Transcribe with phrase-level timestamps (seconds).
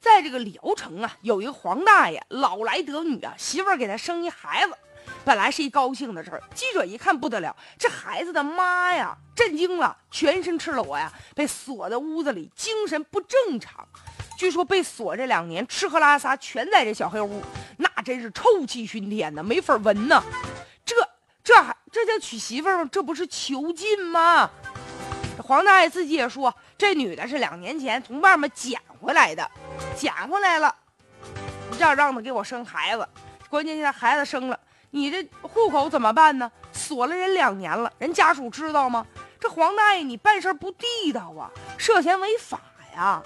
[0.00, 4.72] 在这个聊城啊，有一个黄大爷老来得女啊，媳妇儿给他生一孩子，
[5.24, 6.42] 本来是一高兴的事儿。
[6.54, 13.86] 记者一看不得了，这孩子的妈呀，震惊了，全身赤裸呀，被锁在屋子里，精神不正常。
[14.38, 17.42] 据说被锁这两年，吃喝拉撒全在这小黑屋，
[17.76, 20.22] 那真是臭气熏天呐，没法闻呐。
[20.84, 20.94] 这
[21.42, 22.88] 这还这叫娶媳妇吗？
[22.90, 24.48] 这不是囚禁吗？
[25.48, 29.50] 黄大爷自己也说，这女的是两年前从外面捡回来的，
[29.96, 30.74] 捡回来了，
[31.78, 33.08] 要让他给我生孩子。
[33.48, 36.52] 关键现在孩子生了，你这户口怎么办呢？
[36.70, 39.06] 锁了人两年了，人家属知道吗？
[39.40, 42.60] 这黄大爷你办事不地道啊，涉嫌违法
[42.94, 43.22] 呀！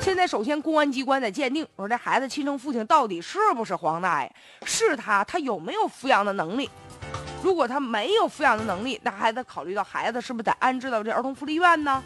[0.00, 4.32] 现在首先公安机关在鉴定，我说这孩子亲生父亲到底是不是黄大爷？
[4.64, 6.70] 是他，他有没有抚养的能力？
[7.42, 12.02] 如果他没有抚养的能力，那还得考虑到孩子是不是得安置到这儿童福利院呢？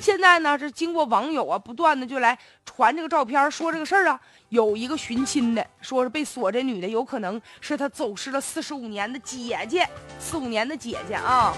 [0.00, 2.36] 现在呢，这经过网友啊不断的就来
[2.66, 11.54] 传这个照片，说这个事儿啊，有一个寻亲的，说是被锁这女的有可能是他走失了四十五年的姐姐，四五年的姐姐啊。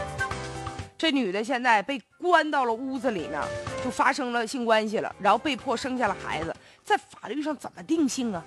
[0.98, 3.42] 这女的现在被关到了屋子里呢，
[3.82, 8.44] 就发生了性关系了，然后被迫生下了孩子，在法律上怎么定性啊？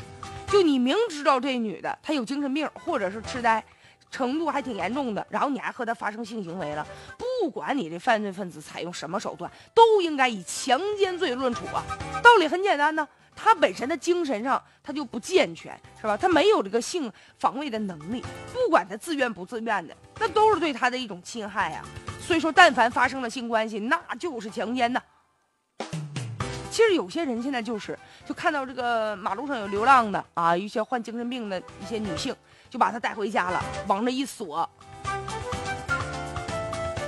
[0.48, 3.64] 就你明知道这女的她有精神病或者是痴呆。
[4.10, 6.86] 程度还挺严重的，然后你还和他发生性行为了，
[7.18, 11.84] 不管你这犯罪分子采用什么手段，都应该以强奸罪论处啊！
[12.24, 16.16] 道理很简单呢，他本身的精神上他就不健全，是吧？
[16.16, 21.84] 他没有这个性防卫的能力，不管他自愿不自愿的，那都是对他的一种侵害呀。
[22.20, 25.02] 所以说，但凡发生了性关系，那就是强奸呐。
[26.78, 32.36] 其实有些人现在就是，就看到这个马路上有流浪的啊，一些患精神病的一些女性。
[32.70, 34.70] 就把他带回家了，往那一锁。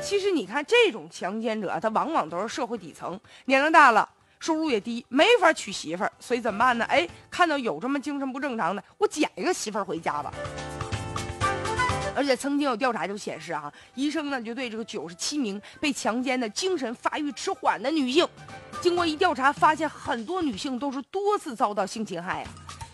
[0.02, 6.86] 其实你看，这种强奸者，他往往都是社会底层，年龄大了，收入也低，没法娶媳妇儿，所以怎么办呢？
[6.86, 10.34] 哎，看到有这么精神不正常的，我捡一个媳妇儿回家吧。
[12.16, 18.28] 而且曾经有调查就显示啊，医生呢就对这个九十七名被强奸的精神发育迟缓的女性，
[18.82, 22.48] 经过一调查，发现很多女性都是多次遭到性侵害呀。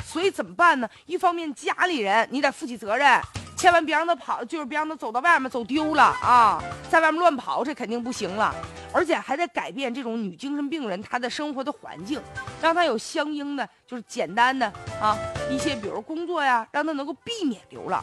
[0.05, 0.89] 所以怎么办呢？
[1.05, 3.21] 一方面家里人你得负起责任，
[3.57, 8.53] 千万别让他跑，就是别让他走到外面走丢了啊，在外面乱跑这肯定不行了。
[8.93, 12.17] 而且还得改变这种女精神病人她的生活的环境，
[12.61, 14.65] 让她有相应的就是简单的
[15.01, 15.17] 啊
[15.49, 18.01] 一些，比如工作呀，让她能够避免流浪。